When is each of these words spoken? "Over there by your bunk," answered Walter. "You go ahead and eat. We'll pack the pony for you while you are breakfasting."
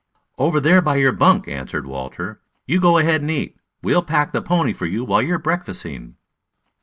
"Over 0.39 0.59
there 0.59 0.81
by 0.81 0.95
your 0.95 1.11
bunk," 1.11 1.47
answered 1.47 1.85
Walter. 1.85 2.41
"You 2.65 2.81
go 2.81 2.97
ahead 2.97 3.21
and 3.21 3.29
eat. 3.29 3.57
We'll 3.83 4.01
pack 4.01 4.31
the 4.31 4.41
pony 4.41 4.73
for 4.73 4.87
you 4.87 5.03
while 5.05 5.21
you 5.21 5.35
are 5.35 5.37
breakfasting." 5.37 6.15